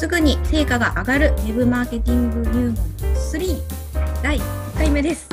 [0.00, 3.62] すぐに成果が上がるウェブマーケティング入門3
[4.22, 4.42] 第1
[4.78, 5.28] 回目です。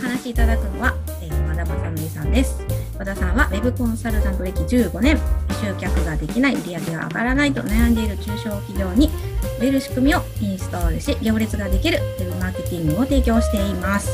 [0.00, 2.64] 話しいただくのは、えー、和田正則さんです。
[2.96, 5.18] 和田さんはウェブコンサルタント歴15年、
[5.60, 9.10] 集客ができない、売り上げが上がらないと悩んでいる中小企業に
[9.58, 14.08] 売れる仕組みをインストールし、行列ができるウェブマーケティングを提供しています。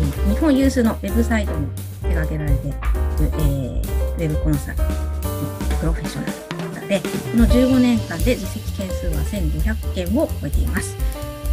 [0.00, 1.66] えー日本有数のウェブサイトも
[2.02, 2.76] 手掛けられている、
[3.18, 3.80] えー
[4.14, 4.76] ウェブコンサル
[5.80, 6.49] プロフェッショナル
[6.90, 7.06] で、こ
[7.38, 10.96] の15年間で実績件数は1500件を超えています。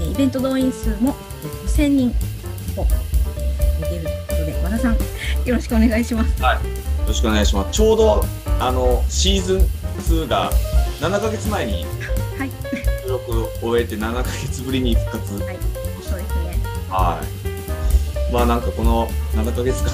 [0.02, 4.94] えーイベント動員数もえー5000人をえー超えているということで、和田さん、
[5.46, 6.42] よろしくお願いします。
[6.42, 6.48] よ
[7.08, 7.72] ろしくお願いします。
[7.72, 8.26] ちょうど
[8.60, 9.62] あのシーズン
[10.00, 10.50] 2が
[11.02, 11.86] 7ヶ月前に
[12.40, 12.52] はい、
[13.04, 15.34] 収録を終えて7ヶ月ぶりに復活。
[15.44, 15.58] はい、
[16.02, 16.60] そうですね。
[16.90, 17.22] は
[18.32, 18.34] い。
[18.34, 19.92] まあなんかこの7ヶ月間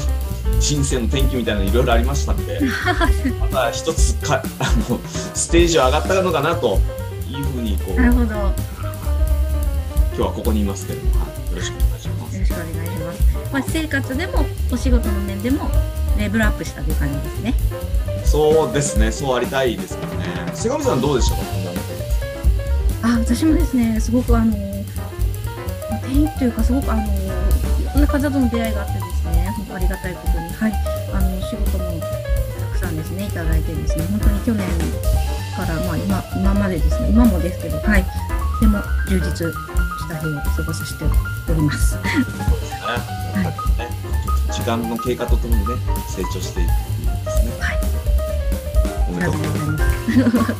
[0.63, 2.61] 人生の転機みたいなのいろいろありましたんで、
[3.39, 4.97] また一つかあの
[5.33, 6.79] ステージは上がったのかなと
[7.29, 8.35] いうふうにこう今なるほど。
[8.35, 8.53] よ
[10.13, 12.39] 日はここにいますけれども、はい、よろしくお願いします。
[12.39, 13.19] ろしくお願いします。
[13.51, 15.69] まあ、私生活でもお仕事の面でも
[16.17, 17.53] レベルアップしたという感じですね。
[18.23, 20.25] そうですね、そうありたいですけどね。
[20.53, 21.41] 瀬上さんどうでしたか、
[23.01, 27.07] あ、私もですね、すごくあの、まあ転機というか、すごくあの、い
[27.93, 29.12] ろんな方との出会いがあって
[29.75, 30.73] ありがたいことに、はい、
[31.13, 32.07] あの、仕事もた
[32.71, 34.67] くさんですね、いただいてですね、本当に去年
[35.55, 38.09] から、まあ今、今までですね、今もですけど、はい、と
[38.59, 38.79] ても
[39.09, 41.03] 充実した日を過ごさせて
[41.51, 41.91] おります。
[41.91, 42.29] そうですね。
[43.43, 43.89] やっぱりね、
[44.51, 45.75] 時間の経過とともにね、
[46.07, 47.51] 成長していくっていうことですね。
[47.59, 47.79] はい。
[49.09, 50.53] おめでとうございます。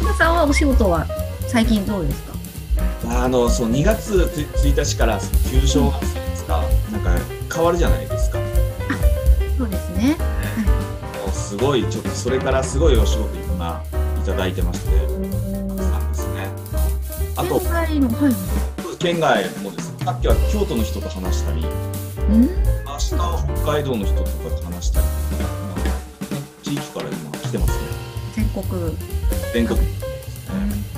[0.00, 1.06] 皆さんはお仕事は
[1.48, 2.30] 最近どうですか？
[3.22, 5.18] あの、そう、2月1日から
[5.50, 6.09] 旧正月ですか、なんか
[7.60, 8.38] 変わるじゃないですか。
[9.58, 10.16] そうですね。
[10.16, 13.84] もうすごい、ちょっとそれからすごいお仕事今
[14.22, 16.48] いただいてまして、なんですね。
[17.36, 18.34] あと、県外の、はい。
[18.98, 21.66] 県外もですね、さっきは京都の人と話したり、
[22.30, 25.76] うん明日は北海道の人とかと話したり、まあ
[26.62, 27.84] 地域から今来てますね。
[28.36, 28.64] 全国。
[29.52, 29.80] 全国。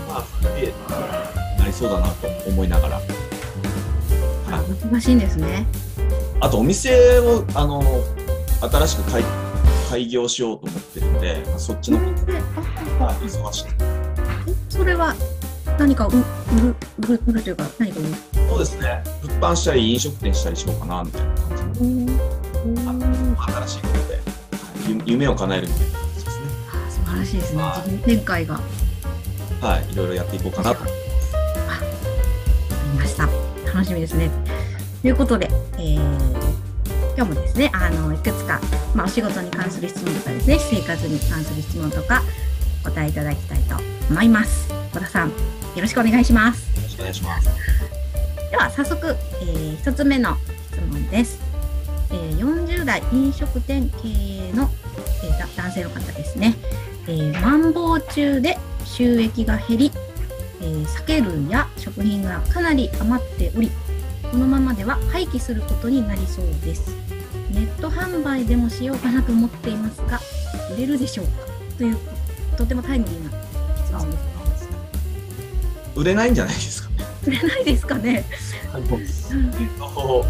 [0.08, 0.72] まあ、それで
[1.58, 2.96] なりそうだなと思いながら。
[2.96, 3.04] はい
[4.52, 5.66] あ、難しいんですね。
[6.44, 7.80] あとお店をあの
[8.60, 9.22] 新しく開
[9.88, 12.42] 開業しようと思ってるんで、まあそっちの方で
[12.98, 13.64] あが忙しい。
[14.48, 15.14] えそれは
[15.78, 18.08] 何かう売る売る売るというか何か売る？
[18.48, 19.04] そうですね。
[19.22, 22.18] 物販したり飲食店したりしようかなみたいな感じの
[23.42, 24.22] 新しいことで、はい
[24.88, 26.46] ゆ夢を叶えるみたいな感じですね。
[26.72, 27.62] あ素晴らしいですね。
[27.62, 28.60] はい自分展開が
[29.60, 30.84] あはい、いろいろやっていこうかなと。
[30.84, 30.90] り
[32.98, 33.28] ました。
[33.72, 34.28] 楽しみですね。
[35.02, 35.48] ということで、
[35.78, 36.42] えー
[37.14, 38.58] 今日もですね、あのいくつか、
[38.94, 42.22] まあ、お仕事に関する質問とかですね、私生活に関する質問とか
[42.86, 43.76] お答えいただきたいと
[44.08, 44.72] 思います。
[44.94, 45.34] 小田さん、よ
[45.76, 46.74] ろしくお願いします。
[46.74, 47.50] よろしくお願いします。
[48.50, 50.36] では早速、えー、1つ目の
[50.70, 51.38] 質問です、
[52.10, 54.70] えー40代飲食店経営の、
[55.22, 56.54] えーだ男性の方ですね、
[57.06, 59.92] えー、マンボウ中で収益が減り、
[60.62, 63.70] えー酒類や食品がかなり余っており
[64.32, 66.96] このままでは廃棄することになりそうです。
[67.50, 70.18] ネット販売でもしようかなと思っていますが
[70.74, 71.32] 売れるでしょうか？
[71.76, 71.98] という
[72.56, 73.30] とてもタイムリーな
[73.84, 74.24] 質問です。
[75.94, 76.88] 売れないんじゃないですか？
[76.88, 77.04] ね。
[77.26, 78.24] 売れないですかね？
[78.72, 79.08] あのえっ
[79.78, 80.24] と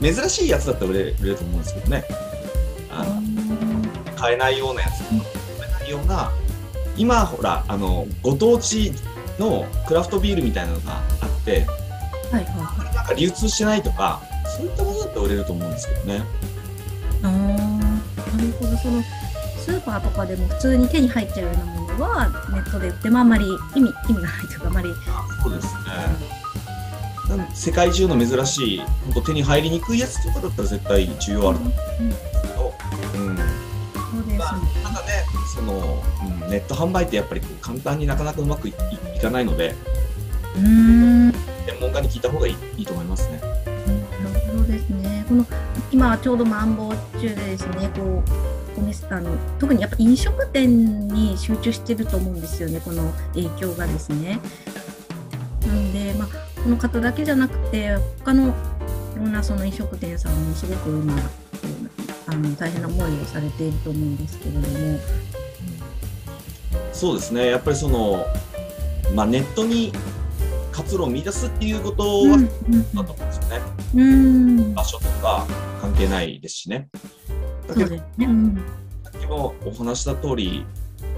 [0.00, 2.04] 珍しいやつだったら売れ売れると思うんですけどね。
[2.90, 3.22] あの
[4.16, 5.10] 買えないようなやつとか
[5.58, 6.30] 買えないような
[6.96, 8.92] 今ほらあのご当地
[9.40, 11.66] のクラフトビールみたいなのがあって
[12.30, 12.81] はいはいなん
[13.14, 14.22] か流通してないとか
[14.56, 16.22] そういったものだったら売れると思うんですけどね。
[17.22, 18.76] あーなるほど。
[18.76, 19.02] その
[19.58, 23.46] スーパーとかでも普通に手に入っちゃうようなものはネットで売ってもあんまり
[23.76, 24.88] 意味意味がないというかあんまり。
[25.42, 26.42] そうですね。
[27.54, 32.74] 世界中の珍しい本当手に入りにくいやつとかだったら絶対需要あると思うんですけど、
[33.14, 33.36] うん。
[33.36, 34.38] そうですね。
[34.38, 34.52] まあ、
[34.82, 35.24] なんかね
[35.54, 36.02] その、
[36.42, 39.74] うん、ネット販売ってやっぱり簡単になかなかうまくいかないので。
[40.56, 41.51] うーん
[41.82, 43.40] 門家に聞いた方がいいいいと思いますね。
[44.52, 45.24] ほどですね。
[45.28, 45.46] この
[45.90, 48.22] 今はちょうどマンボウ中でですねこ
[48.76, 54.40] うお店あの特にやっぱ飲食店に集中してると思うんですよねこの影響がですね。
[55.66, 56.28] なのでまあ
[56.62, 58.52] この方だけじゃなくて他のい
[59.16, 61.14] ろんなその飲食店さんもすごく今
[62.26, 64.98] あの大変な思いをされていると思うんですけれども。
[66.92, 67.46] そうですね。
[67.48, 68.24] やっぱりその、
[69.14, 69.92] まあ、ネットに
[70.72, 72.46] 活路を見出すっていうことは、うん
[72.94, 73.60] だと思うんですよね。
[73.94, 74.74] うん。
[74.74, 75.46] 場所とか
[75.80, 76.88] 関係ないですしね。
[77.68, 78.02] だけどね。
[78.18, 78.62] うん
[79.04, 80.64] さっきもお話した通り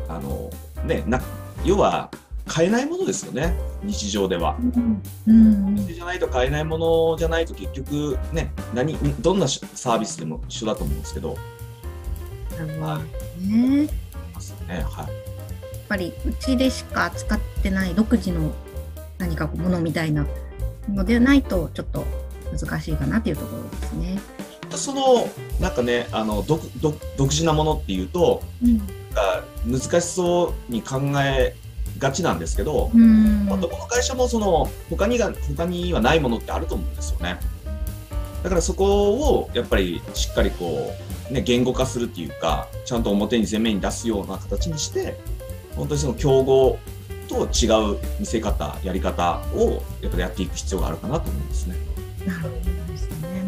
[0.08, 0.50] あの
[0.84, 1.20] ねな
[1.64, 2.10] 要は
[2.46, 3.54] 買えないものですよね。
[3.82, 4.56] 日常では。
[4.60, 5.02] うん。
[5.26, 5.74] うん。
[5.76, 11.36] 店じゃないと買えないものじゃないと結局ね何どんなサービスでも一緒だと思うんですけど。
[12.58, 12.98] なるほど
[13.40, 13.78] ね。
[13.78, 13.88] やっ
[14.34, 14.84] ますね。
[14.88, 15.34] はい。
[15.88, 18.52] ぱりうちでしか使ってない独自の
[19.24, 20.26] 何かものみたいな
[20.88, 22.04] のでないとちょっと
[22.52, 24.20] 難しいかなっていうところですね。
[24.70, 25.28] その
[25.60, 28.78] なんかねあの独独独自なものっていうとうん
[29.14, 31.54] が難しそうに考え
[31.98, 37.38] がちなんですけど、うんまあ、どこの会社もその他にが他にはないものってあると思うんですよね。
[38.42, 40.92] だからそこをやっぱりしっかりこ
[41.30, 45.16] う、ね、言語化するっていうかちゃんと表に前面に出すような形にして
[45.76, 46.78] 本当にその競合
[47.28, 51.76] と違う見せ方やり方をやっぱりやっていく必要があるかなと思うんですね。
[52.26, 52.54] なるほど
[52.92, 53.44] ですね。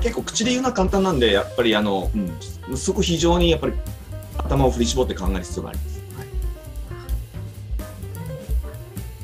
[0.00, 2.10] 結構口で言うのは簡単なんでやっぱりあの、
[2.68, 3.72] うん、そこ非常にやっぱり
[4.38, 6.00] 頭を振り絞って考える必要があります。
[6.16, 6.28] はい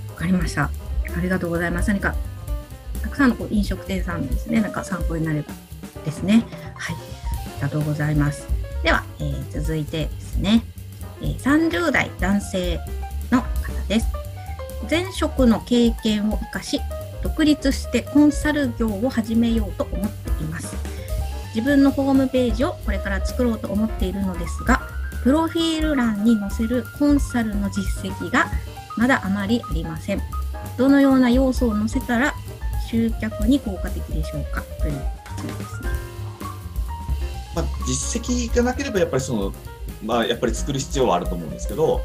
[0.08, 0.70] わかりました。
[1.16, 1.88] ありがとうございます。
[1.88, 2.14] 何か
[3.02, 5.52] たくさんのこう飲食店さんですね、なんか参考になれば
[6.04, 6.46] ですね。
[6.74, 8.46] はい、ありがとうございます。
[8.82, 10.62] では、えー続いてですね、
[11.20, 12.78] えー30代男性
[13.90, 14.06] です。
[14.88, 16.80] 前職の経験を生かし、
[17.22, 20.74] 独立してコンサル業を始めようと思っています。
[21.54, 24.80] 自分のホームページをこれから作ろうと思っているのですが、
[25.24, 28.46] プロフィール欄に載せるコンサルの実績が
[28.96, 30.22] まだあまりありません。
[30.78, 32.32] どのような要素を載せたら
[32.88, 34.62] 集客に効果的でしょうか？
[34.80, 34.92] という
[35.36, 35.88] 質問ですね。
[37.56, 39.52] まあ、実績がなければやっぱりその、
[40.04, 42.00] まあ、やっぱり作る必要はあると思うんですけど、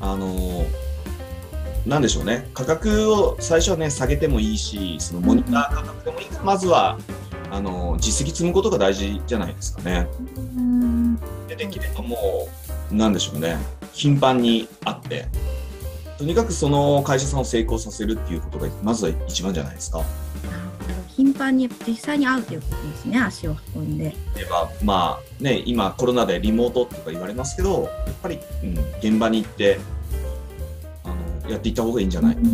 [0.00, 0.66] あの
[1.86, 2.50] なんでしょうね。
[2.52, 6.26] 価格を最初はね下げてもいいしそのモニター価格でもいい。
[6.26, 6.98] からまずは
[7.50, 10.08] あの実績積むことが大事じゃないですかね。
[10.36, 11.16] うん。
[11.46, 12.48] でできればも
[12.90, 13.56] うなんでしょうね。
[13.92, 15.26] 頻繁に会って。
[16.18, 20.02] とにかくその会社さんを成功させるっていうことがまずは一番じゃないですか。
[21.16, 24.14] 頻繁に実際に会うということですね、足を運んで。
[24.34, 29.78] 例えばまあね今コロナでリモートとか言われますけどやっぱり、うん、現場に行って
[31.48, 32.34] やっていった方がいいんじゃない？
[32.34, 32.48] か、ね、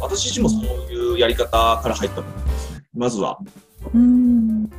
[0.00, 0.62] 私自身もそう
[0.92, 2.84] いうやり方から入ったと思うんですね。
[2.94, 3.38] まずは。
[3.94, 4.64] うん。
[4.68, 4.70] 例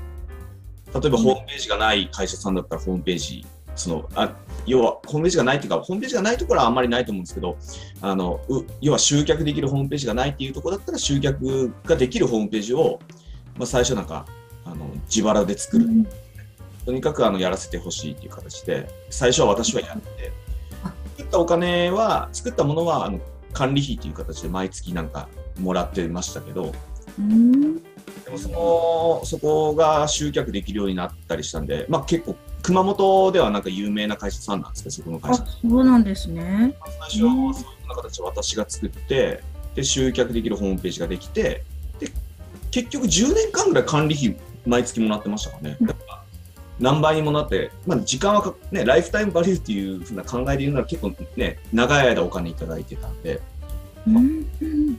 [1.05, 3.45] えばホームページがない会社さんだったらホームページ
[3.75, 4.33] そのあ
[4.65, 7.57] 要はホームページがないっていうかホームページがないところはあんまりないと思うんですけど
[8.01, 12.99] あのう要は集客できるホームページがないっていうところだったら集客ができるホームページを、
[13.57, 14.25] まあ、最初なんか
[14.65, 15.87] あの自腹で作る、
[16.85, 20.31] とにかくあのやらせてほしいっていう形で最初は私はやって
[20.83, 23.19] あ作ったお金は作ったものはあの
[23.57, 25.27] 管理費っていう形で毎月なんか
[25.59, 26.73] もらってましたけど
[27.17, 27.81] うんで
[28.29, 36.75] もそのそこが集客できるようになったりしたんで、まあ、結構熊本ではなんか有名な会社さんなんですけどそこの会あ社そうなんですね。
[37.09, 39.41] 最初はそういう形で私が作って
[39.73, 41.63] で集客できるホームページができて
[41.99, 42.11] で
[42.69, 44.37] 結局10年間ぐらい管理費
[44.67, 45.77] 毎月もらってましたからね。
[45.81, 46.23] だから
[46.79, 53.41] 何倍にもなって、まあ、時間はか、ね、ライフタイムバリューっていうふうな考えで言うなら結構ね長い間お金いただいてたんで
[54.05, 54.15] うん
[54.61, 54.95] うん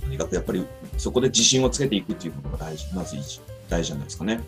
[0.00, 0.66] とにかくやっぱり
[0.98, 4.40] そこで自信をつけていくっていうことが大事まず一大事じゃないですかね。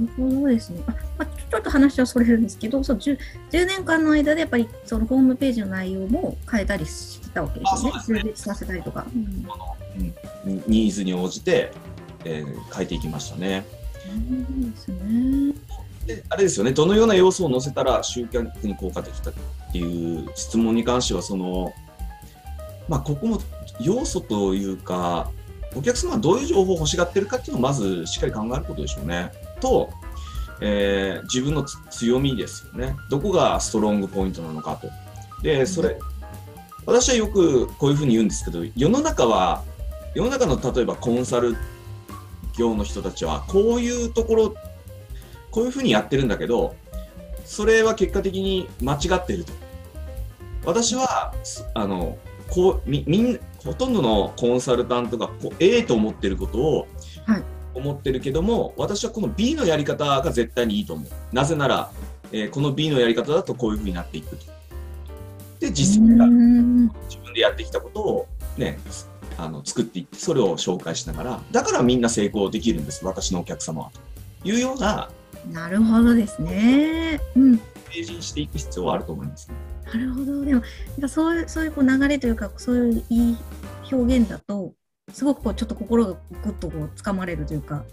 [0.00, 0.82] なるほどですね。
[0.86, 3.18] あまあ、ちょっと話はそれるんですけど、そう 10,
[3.50, 8.00] 10年間の間でやっぱりそのホームページの内容も変えたりしてたわけですよね。
[8.00, 9.06] すね充実させたりとか。
[9.14, 9.22] うん
[10.46, 11.72] うん、ニニーズに応じて、
[12.24, 13.64] えー変えていきましたね。
[13.94, 15.54] そうですね。
[16.06, 21.72] であれですよねどのような要素を載せたら集客に効果的だっていう質問に関してはその
[22.88, 23.40] まあここも
[23.80, 25.30] 要素というか
[25.76, 29.30] お客様はどういう情報を欲しがってるかっていうのをまずしっかり考えることでしょうね。
[29.60, 29.88] と、
[30.60, 32.96] えー自分の強みですよね。
[33.08, 34.88] どこがストロングポイントなのかと。
[35.42, 35.96] でそれ
[36.86, 39.62] 私はよくこういうふうに言うんですけど世の中は
[40.14, 41.56] 世の中の例えばコンサル
[42.58, 44.54] 業の人たちはこういうところ
[45.50, 46.74] こういうふうにやってるんだけど
[47.44, 49.52] それは結果的に間違ってると。
[50.64, 56.88] 私はすあのこうみみんほとんどのコンサルタントがこう A と思ってることを
[57.26, 57.42] はい。
[57.72, 61.08] 思ってるけども、私はこの B のやり方が絶対にいいと思う。
[61.32, 61.92] なぜなら、
[62.32, 64.44] えーこの B のやり方だとこういうふうになっていくと。
[65.60, 66.82] で実績がうん。
[67.08, 68.26] 自分でやってきたことを
[68.56, 68.78] ね
[69.38, 71.40] あの作っていってそれを紹介しながら。
[71.52, 73.90] だからみんな成功できるんです私のお客様は。
[74.42, 75.10] というような
[75.52, 77.20] なるほどですね。
[77.36, 77.58] うん。
[77.58, 79.56] ページにしていく必要はあると思いますね。
[79.86, 80.44] なるほど。
[80.44, 83.36] でも、なんかそういう、そういうこう流れというか、そういういい
[83.90, 84.74] 表現だと、
[85.12, 87.84] すごくこう、ちょっと心がぐっとこう、掴まれるというか、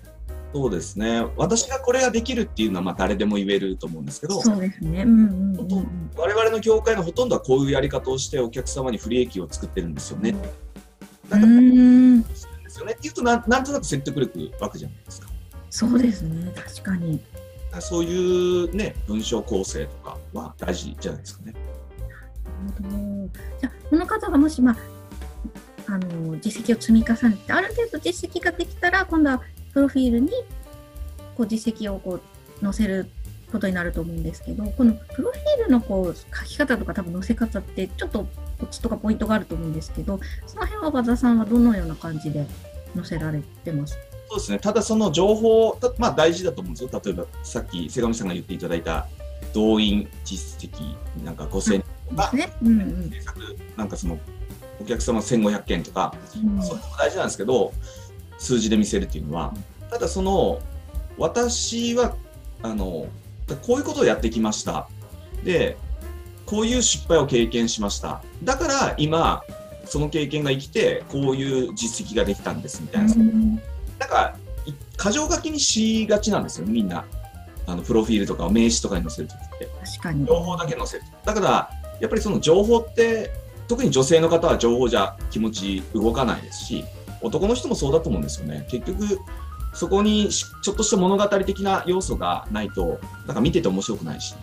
[0.54, 1.25] そうですね。
[1.36, 5.04] 私がこれができるっていうのはまあ誰でも言えると思うんですけど、そうですね。
[5.04, 6.12] うんうんうんうん。
[6.16, 10.32] 我々の業界のほとんどはこういうやり方をしてお客様に不利益を作ってるんですよね。
[10.32, 15.26] うだからーん、するんですよねっていうとなんなんとなく説得力湧くじゃないですか。
[15.77, 16.51] そうですね。
[16.55, 17.19] 確かに。
[17.79, 21.53] そういうね文章構成とかは大事じゃないですかね。
[22.81, 23.29] なるほど
[23.60, 24.77] じゃあこの方がもし、まあ、
[25.86, 29.41] あの実績を積み重ねてある程度実績ができたら今度は
[29.72, 30.31] プロフィールに
[31.36, 33.12] こう実績をこう載せる
[33.51, 38.27] ことになると思うんですけどこのプロフィールのこう書き方とか多分載せ方ってちょっと
[38.60, 42.48] コツとかポイントがあると思うんですけどその辺は和田さんはどのような感じで
[42.96, 43.96] 載せられてます
[44.29, 44.60] そうですね。
[44.60, 47.01] ただその情報、たまあ大事だと思うんですよ。
[47.03, 49.07] 例えばさっき瀬上さんが言っていただいた
[49.53, 52.51] 動員実績なんか5000とか、ね。
[52.62, 53.39] うんうん制作
[53.75, 54.19] なんかその
[54.79, 57.74] お客様1500件とか、うんそういうのも大事なんですけど、
[58.38, 59.53] 数字で見せるっていうのは、
[59.89, 60.60] ただその
[61.17, 62.15] 私は
[62.62, 63.07] あの
[63.65, 64.89] こういうことをやってきました。
[65.43, 65.77] で、
[66.46, 68.22] こういう失敗を経験しました。
[68.43, 69.43] だから今
[69.86, 73.13] その経験が生きてこういう実績ができたんですみたいな。
[73.13, 73.62] うん
[74.00, 74.36] なんか、
[74.66, 77.06] い過剰書きにしがちなんですよ、みんな。
[77.66, 79.70] あのプロフィールとかを名刺とかに載せるときって。
[79.86, 80.25] 確かに。
[80.25, 81.04] 情報だけ載せる。
[81.25, 83.32] だから、やっぱりその情報って、
[83.68, 86.86] 特に女性の方は情報じゃ気持ち動かないですし、
[87.22, 88.66] 男の人もそうだと思うんですよね。
[88.70, 89.20] 結局、
[89.74, 94.36] そこにしちょっとした物語的な要素がないと、なんか見てて面白くないし。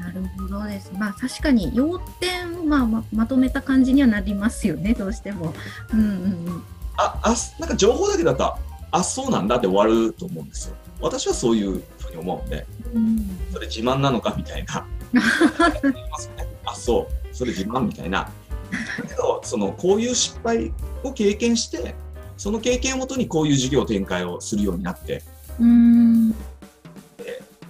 [0.00, 0.90] なるほどです。
[0.98, 5.52] まあ確かに要点をまあままとめた感じにはなりますよね、どうしても。
[5.92, 6.08] うんうんう
[6.50, 6.62] ん。
[6.96, 8.58] あ、あ、なんか情報だけだったら、
[8.90, 10.76] あ、そうなんだって終わると思うんですよ。
[11.00, 12.66] 私はそういうふうに思うんで。
[12.94, 14.86] うんそれ自慢なのかみたいな。
[16.66, 18.20] あ、そう、それ自慢みたいな。
[18.20, 21.94] だけど、その、こういう失敗を経験して、
[22.36, 25.22] その経験をもとにこういう事業展開をするようになって、
[25.58, 26.34] うん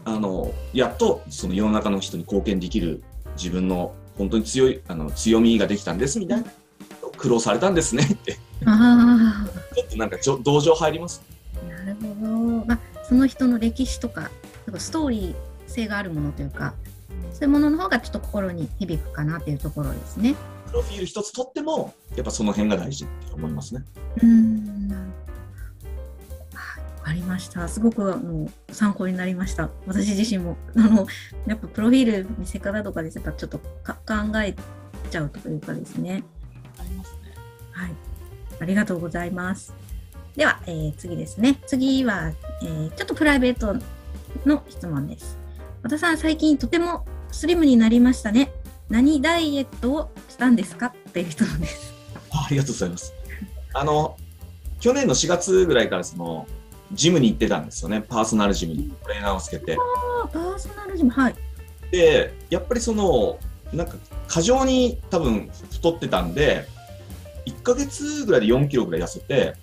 [0.05, 3.03] あの、やっとその世の中の人に貢献できる
[3.37, 6.47] 自分の本当に強い、あの、強みができたんですみたいな。
[7.17, 11.23] 苦労されたんですねって、あちょっとなんかちょ同情入ります？
[11.63, 12.65] あ、なるほど。
[12.67, 14.31] まあその人の歴史とか、
[14.79, 15.35] ストーリー
[15.67, 16.75] 性があるものというか、
[17.33, 20.35] そういうものの方がちょっと心に響くかなっていうところですね。
[20.69, 23.83] プロフィール一つ取っても、やっぱその辺が大事って思いますね。
[24.23, 24.89] うん。
[24.89, 25.09] なるほ
[26.55, 27.67] どはいわかりました。
[27.67, 29.71] すごくあの参考になりました。
[29.87, 30.57] 私自身も。
[30.77, 31.07] あの、
[31.47, 34.55] やっぱプロフィール見せ方とかで、やっぱちょっとか考え
[35.11, 36.23] ちゃうというかですね。
[38.61, 39.73] ありがとうございます。
[40.37, 41.59] では、えー次ですね。
[41.67, 43.75] 次は、えーちょっとプライベート
[44.47, 45.39] の質問です。
[45.83, 48.53] 和田さん、最近とてもスリムになりましたね。
[48.89, 50.87] 何ダイエットをしたんですか？
[50.87, 51.93] っていう人なんです。
[52.33, 53.13] あ ありがとうございます。
[53.73, 54.17] あの、
[54.81, 56.47] 去年の4月ぐらいからその、
[56.93, 58.03] ジムに行ってたんですよね。
[58.03, 59.77] パーソナルジムにトレーナーをつけて。
[60.25, 61.35] あパーソナルジム、はい。
[61.93, 63.39] で、やっぱりその、
[63.73, 63.95] なんか
[64.27, 66.67] 過剰に多分太ってたんで、
[67.47, 69.55] 1ヶ月ぐらいで4キロぐらい痩せて、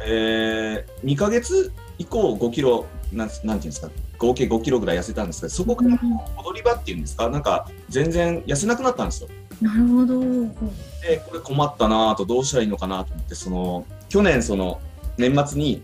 [0.00, 5.98] えー、2ヶ月以降5キロ、なんなんていうんですか、合計5キロぐらい痩せたんですけど、そこから
[6.44, 9.28] 踊り場っていうんですか、なんか全然痩せなくなったんですよ。
[9.60, 10.20] なるほど。
[10.20, 14.80] で、これ困ったなぁと、どうしたらいいのかなと思って、その、去年、その、
[15.16, 15.82] 年末に、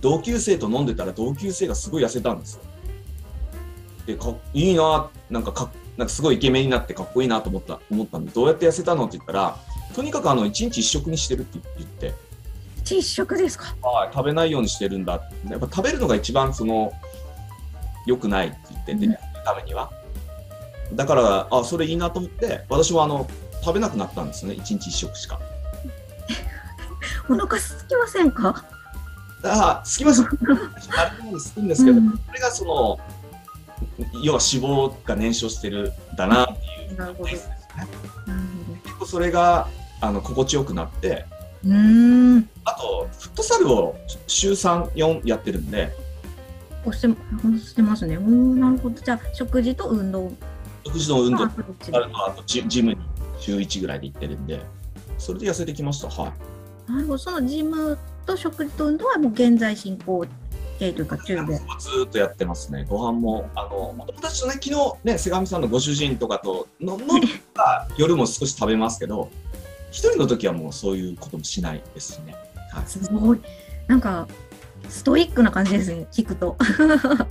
[0.00, 2.62] 同級生と飲んでたら、同級生がすごい痩せたんですよ。
[4.06, 9.56] で、かいいなぁなんかか、なんかすごいイケメンになってかっこいいなと思った、思ったんで、どうやって痩せたのって言ったら、
[9.94, 12.14] とにかくあの、1日1食にしてるって言って、
[12.84, 13.74] 一食ですか？
[13.82, 15.20] はい、食べないようにしてるんだ。
[15.48, 16.92] やっぱ食べるのが一番その、
[18.06, 19.90] 良くないって言ってて、うんためには。
[20.94, 23.26] だから、あ、それいいなと思って、私もあの、
[23.62, 24.54] 食べなくなったんですね。
[24.54, 25.38] 1日1食しか。
[27.30, 28.64] お腹空きませんか？
[29.44, 30.22] あ、すきます。
[30.22, 33.00] あれでもすくんですけど、うんこれがその、
[34.22, 36.52] 要は脂肪が燃焼してるんだなって
[36.84, 36.96] いう。
[36.98, 37.30] なるほど。
[37.30, 37.38] なる
[38.84, 39.68] 結構それが、
[40.00, 41.26] あの、心地よくなって。
[41.64, 42.48] うーん。
[42.64, 45.92] あと、フットサルを週3、4やってるんで、
[46.84, 48.16] 押して押してますね。
[48.16, 49.00] おーなるほど。
[49.00, 50.32] じゃあ食事と運動。
[50.86, 51.60] 食事の運動あと
[52.26, 53.00] あとジジムに
[53.38, 54.60] 週1ぐらいで行ってるんで、
[55.18, 56.08] それで痩せてきました。
[56.08, 56.32] は
[56.88, 56.90] い。
[56.90, 57.18] なるほど。
[57.18, 60.24] そのジムと食事と運動はもう現在進行
[60.78, 61.54] 形というか中で。
[61.54, 62.86] ずーっとやってますね。
[62.88, 67.20] ご飯も、あの、お友達とね、昨日ね、瀬上さんのご主人とかとの飲ん
[67.52, 69.28] だ夜も少し食べますけど、
[69.90, 72.34] 一人の時はもうそういうこともしないですしね。
[72.72, 72.86] はい。
[72.86, 73.40] すごい。
[73.86, 74.26] なんか
[74.88, 76.06] ストイックな感じですね。
[76.12, 76.56] 聞くと。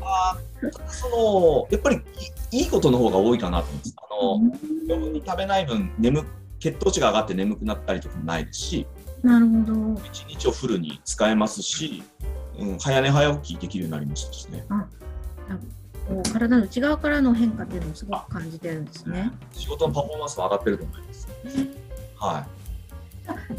[0.01, 1.97] あーその、やっぱり
[2.51, 3.95] いいいことの方が多いかなと思うんです。
[3.97, 6.25] あの、余分に食べない分、眠、
[6.59, 8.87] 血糖値が上がって眠くなったりとかもないですし、
[9.23, 10.01] なるほど。
[10.05, 12.03] 一日をフルに使えますし、
[12.57, 14.65] うん、早寝早起きできるようになりましたしね。
[16.07, 19.31] こう体の内側からの変化っていうのをすごく感じてるんですね。
[19.51, 21.27] 仕事のパフォーマンスも上がってると思います。
[22.19, 22.45] は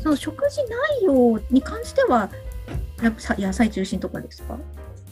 [0.02, 2.30] その食事内容に関しては、
[3.02, 4.54] やっぱさ野菜中心とかですか？
[4.54, 4.58] い。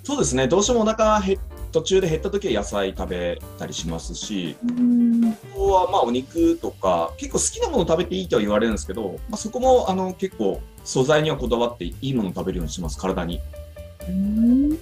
[0.04, 0.48] そうですね。
[0.48, 1.38] どうしてもお腹へ
[1.70, 5.36] 途中で減った時は野菜食べたりしますし、うん。
[5.52, 13.40] あとはまあお肉とか結構好きなもの食べていいとは言われるんですけど、まあ、そこもあの結構素材にはこだわっていいものを食べるようにします体に。
[14.08, 14.78] うん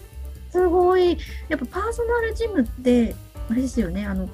[0.51, 1.19] すごい。
[1.49, 3.15] やっぱパーソナルジムって、
[3.51, 4.29] あれですよね、あの、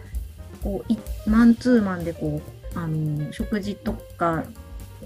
[0.62, 0.96] こうい
[1.26, 4.44] マンツーマンでこう、あの、食事とか、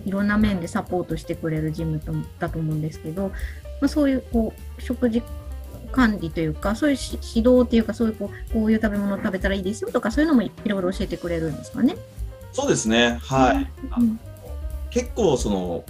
[0.04, 3.28] いろんな面でサポートしてくれるジムとだと思うんですけど、
[3.80, 5.22] まあ、そういうこう食事
[5.92, 11.96] 管理というか、そういうし指導っていうか、そういうこうこういう食べ物を食べたらいいですよとか、そういうのもいろいろ教えてくれるんですかね？
[12.52, 13.18] そうですね。
[13.22, 13.70] はい。
[14.00, 14.20] うん
[14.88, 15.84] 結構その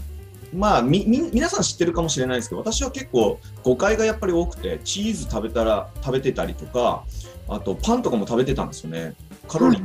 [0.53, 7.05] まあみみ皆さん知ってるかもしれないですけど私は結構誤解がやっぱり多くてチーズ食べたら食べてたりとか
[7.49, 9.15] あとパンとかも食べてたんですよね
[9.47, 9.83] カロリー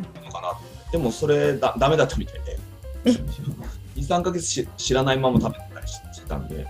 [0.91, 2.59] でもそれだダメだったみたいで。
[3.05, 3.09] え
[3.95, 6.65] ？23ヶ月し知らないまま食べてたりしてたんで。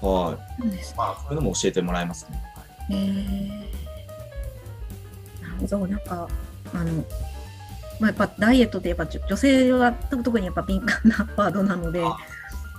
[0.00, 0.96] はい。
[0.96, 3.00] まあそういうのも教えてもらえますね、はい
[5.42, 6.28] なるほど、なんか、
[6.74, 7.04] あの、
[8.00, 12.16] まあ、やっぱダイエットってやっぱ女女性は特にやっぱ敏感なワードなので、あ。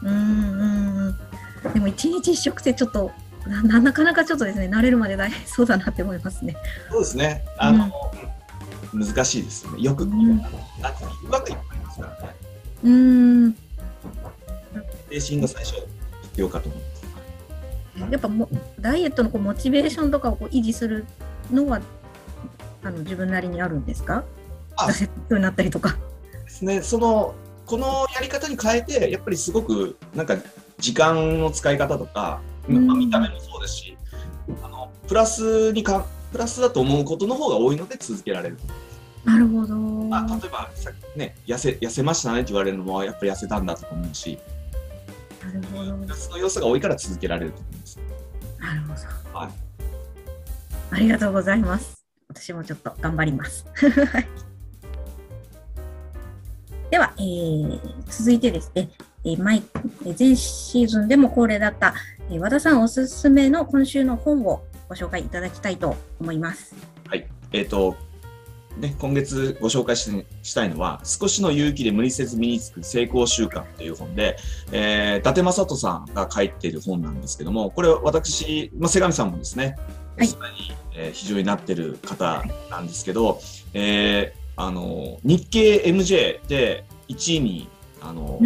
[0.01, 1.15] うんうん
[1.63, 1.73] うん。
[1.73, 3.11] でも一日一食ってちょっと
[3.47, 6.55] な、ななかなかちょっとですね、慣れるまで大変そうだなって思いますね。
[6.89, 7.45] そうですね。
[7.57, 7.91] あの、
[8.93, 9.81] 難しいですよね。
[9.81, 10.37] よく、うん。
[10.37, 10.49] なん
[10.95, 12.35] ていうのうまくいっぱいいますからね。
[12.83, 13.55] うん。
[15.09, 15.75] 精神が最初
[16.21, 21.05] 必要かと思いますやっぱもダイエットのこうモチベーションとかをこう維持する
[21.51, 21.81] のは
[22.83, 24.23] あの自分なりにあるんですか？
[24.77, 24.85] あ。
[24.85, 25.97] 挫折になったりとか。
[26.45, 30.37] ですね、そのこのやり方に変えてやっぱりすごくなんか
[30.79, 32.87] 時間の使い方とか、うん。
[32.87, 33.97] まあ見た目もそうですし
[34.63, 38.57] あのプラスにかプラスだと思うことの方が多いので続けられる、
[39.25, 39.75] なるほど。
[39.75, 44.37] まあ、例えばさ、ね、痩せ痩せましたねって言われるのもやっぱり痩せたんだと思うし
[45.43, 45.93] なるほど。
[45.97, 47.99] プラスの要素が多いから続けられると思います。
[48.59, 48.87] なるほ
[49.33, 49.37] ど。
[49.39, 49.51] はい
[50.93, 52.03] ありがとうございます。
[52.27, 53.65] 私もちょっと頑張ります。
[53.75, 54.27] は い
[56.89, 58.89] では、えー続いてですね、
[59.23, 59.63] えー毎
[60.05, 61.93] えー前シーズンでも恒例だった、
[62.29, 66.75] えー和田さんおすすめの今週の本をご紹介いただきたいと思います。
[67.07, 67.95] はいえーと
[68.77, 70.11] ね、今月ご紹介し
[70.43, 74.35] したいのは「少しの勇気で無理せず身につく成功習慣」という本で、
[74.73, 79.77] えー、伊達正人さんが書いている本なんですけどもこれ私、まあ、瀬上さんもですね、
[80.17, 80.35] はいに、
[80.95, 83.39] えー非常になってる方なんですけど、
[83.73, 87.69] えーあの日経 MJ で1位に
[88.01, 88.39] あの。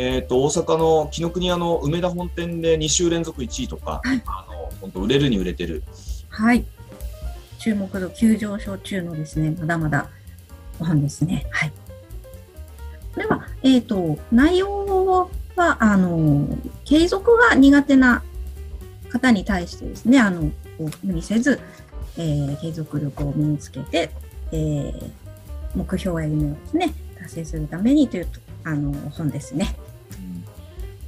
[0.00, 4.22] えー、と大阪の紀ノ国屋の梅田本店で2週連続1位とか、はい
[4.80, 5.82] 本当売れるに売れてる
[6.28, 6.64] はい。
[7.58, 10.08] 注目度急上昇中のですね、まだまだ
[10.78, 11.46] ご本ですね。
[11.50, 11.72] はい。
[13.14, 16.46] これは、えっ、と、内容は、あの、
[16.84, 18.22] 継続が苦手な
[19.10, 21.60] 方に対してですね、あの、こう無理せず、
[22.16, 24.10] えー継続力を身につけて、
[24.52, 25.10] えー
[25.74, 28.28] 目標や夢をですね、達成するためにという、
[28.64, 29.76] あの、本ですね。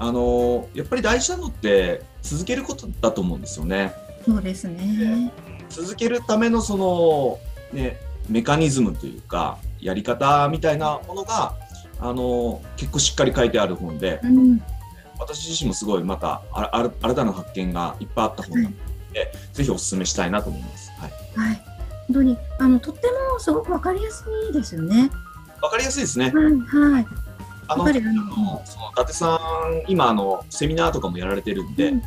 [0.01, 3.93] あのやっぱり大事なのって続けることだと思うんですよね。
[4.25, 5.31] そうですね。
[5.69, 7.39] 続けるためのその、
[7.73, 11.55] ね、メカニズムというかやり方みたいなものが
[12.01, 14.63] あの結構しっかり書いてある本でうん。
[15.19, 18.75] 私自身もすごいまたああ新たな発見がいっぱいあった本なの
[19.13, 20.91] で、ぜひお勧めしたいなと思います。
[20.99, 21.13] はい、
[21.49, 21.63] はい。
[22.09, 25.11] 本当に、あの、とってもすごくわかりやすいですよね。
[25.61, 26.33] わかりやすいですね。
[26.35, 27.07] はい、はい。
[27.73, 29.37] あのあのその伊達さ
[29.87, 32.03] ん今あのセミナーとかもやられてるんで、うん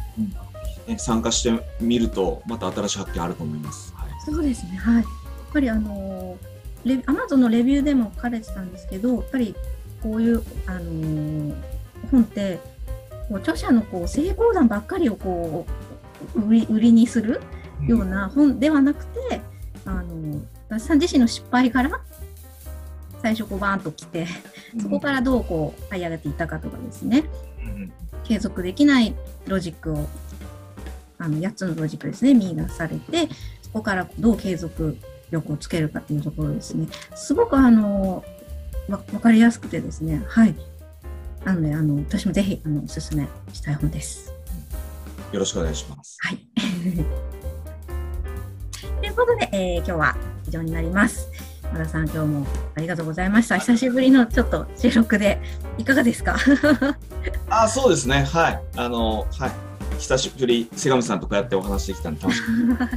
[0.88, 3.94] ね、参加してみるとまた新しい発見あると思います。
[3.96, 4.96] はいそうですね、はい。
[4.96, 5.06] やっ
[5.52, 6.38] ぱりあの
[6.86, 9.54] レアマゾンのレビューでも書かれてたんですけど、やっぱり
[10.02, 11.54] こういうあの
[12.10, 12.60] 本って
[13.30, 15.66] こう著者のこう成功談ばっかりをこ
[16.36, 17.42] う売り売りにする
[17.86, 19.42] ような本ではなくて、
[19.86, 22.00] あの私さん自身の失敗から
[23.24, 24.28] 最初こうバーンと来て、
[24.82, 27.24] そこからどうこう這い上げていったかとかですね、
[27.66, 27.94] うん
[28.26, 29.16] 継続できない
[29.48, 30.08] ロジックを
[31.18, 32.34] あの8つのロジックですね。
[32.34, 33.28] 見出されて
[33.62, 34.98] そこからどう継続
[35.30, 36.88] 力をつけるかっていうところですね。
[37.16, 38.24] すごくあの
[38.88, 40.24] わ分かりやすくてですね。
[40.28, 40.56] はい。
[41.44, 44.34] なのであの私もぜひあのおすすめしたい本です。
[45.32, 46.18] よろしくお願いします。
[46.22, 46.38] はい。
[49.02, 50.16] ということで、えー今日は
[50.48, 51.30] 以上になります。
[51.74, 53.58] 和田さん、今日もありがとうございました。
[53.58, 55.42] 久しぶりのちょっと収録で
[55.78, 56.36] いかがですか？
[57.50, 58.24] あ、そうですね。
[58.32, 58.60] はい。
[58.76, 59.52] あの、はい。
[60.00, 62.48] 久しぶり、瀬上さんとこうやってお話できたんで楽しか
[62.86, 62.94] った。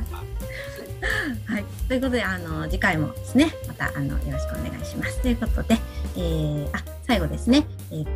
[1.52, 5.20] はい、ということであの次回もですねまたあのよろしくお願いします。
[5.20, 5.78] ということで、
[6.16, 8.06] えー、あ最後ですね、えー、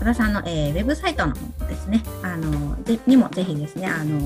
[0.00, 4.18] 和田さんの、えー、ウェブサイトの方ですねあのでにもぜひですねあの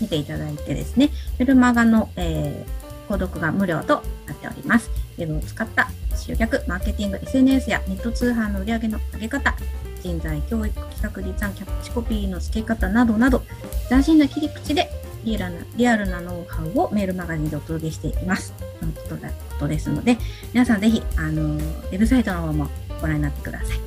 [0.00, 2.81] 見ていただいてですねウェブマガの、えー、
[3.12, 4.90] 購読が無料となっております。
[5.18, 9.54] ウェブを使った集客、マーケティング、SNS やネット通販の売り上げの上げ方、
[10.02, 13.42] 人材教育、企画立案、キャッチコピーの付け方などなど、
[13.88, 14.88] 斬新な切り口で
[15.24, 18.52] リアルなリアルなノウハウをメールマガジンでお届けしています。
[18.80, 19.22] ということこ
[19.60, 20.16] とですので、
[20.52, 22.68] 皆さんぜひ、あの、ウェブサイトの方も
[23.00, 23.68] ご覧になってください。
[23.68, 23.78] はい。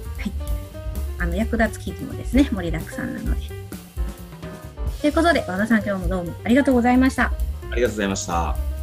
[1.20, 3.42] あの、役立つ記事もですね、盛りだくさんなので。
[5.02, 7.34] ということで、和田さん今日もどうもありがとうございました。
[7.72, 8.75] ありがとうございました。